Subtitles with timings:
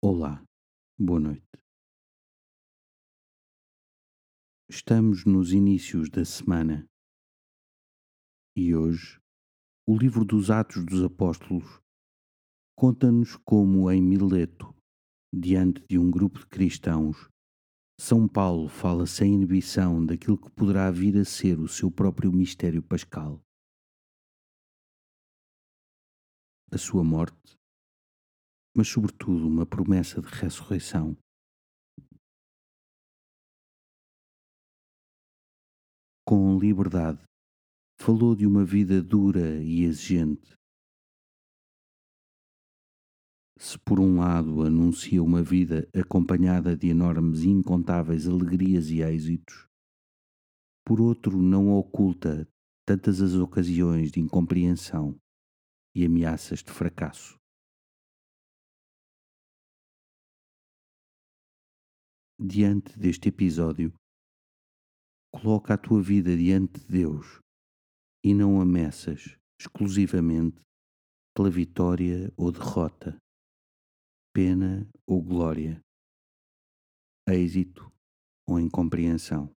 [0.00, 0.40] Olá,
[0.96, 1.42] boa noite.
[4.70, 6.86] Estamos nos inícios da semana
[8.56, 9.20] e hoje
[9.84, 11.80] o livro dos Atos dos Apóstolos
[12.76, 14.72] conta-nos como em Mileto,
[15.34, 17.28] diante de um grupo de cristãos,
[17.98, 22.84] São Paulo fala sem inibição daquilo que poderá vir a ser o seu próprio mistério
[22.84, 23.42] pascal.
[26.70, 27.58] A sua morte
[28.78, 31.16] mas, sobretudo, uma promessa de ressurreição.
[36.24, 37.20] Com liberdade,
[38.00, 40.54] falou de uma vida dura e exigente.
[43.58, 49.66] Se por um lado anuncia uma vida acompanhada de enormes e incontáveis alegrias e êxitos,
[50.86, 52.48] por outro não oculta
[52.86, 55.20] tantas as ocasiões de incompreensão
[55.96, 57.36] e ameaças de fracasso.
[62.38, 63.92] Diante deste episódio,
[65.34, 67.40] coloca a tua vida diante de Deus
[68.24, 70.60] e não ameaças exclusivamente
[71.34, 73.18] pela vitória ou derrota,
[74.32, 75.80] pena ou glória,
[77.28, 77.92] êxito
[78.46, 79.52] ou incompreensão.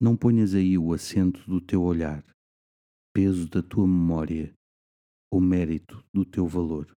[0.00, 2.24] Não ponhas aí o acento do teu olhar,
[3.12, 4.54] peso da tua memória
[5.32, 6.94] ou mérito do teu valor.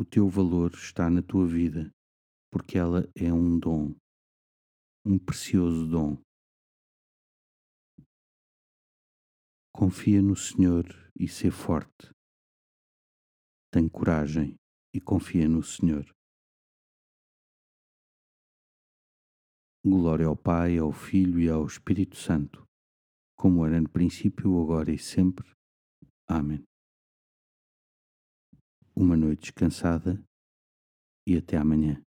[0.00, 1.92] O teu valor está na tua vida,
[2.52, 3.96] porque ela é um dom,
[5.04, 6.22] um precioso dom.
[9.74, 10.84] Confia no Senhor
[11.18, 12.12] e sê forte.
[13.72, 14.54] Tem coragem
[14.94, 16.06] e confia no Senhor.
[19.84, 22.64] Glória ao Pai, ao Filho e ao Espírito Santo,
[23.36, 25.44] como era no princípio, agora e sempre.
[26.28, 26.67] Amém
[28.98, 30.20] uma noite descansada
[31.24, 32.02] e até amanhã.